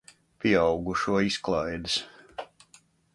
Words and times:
Pieaugušo 0.43 1.19
izklaides. 1.27 1.99